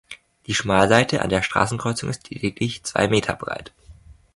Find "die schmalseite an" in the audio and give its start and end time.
0.47-1.29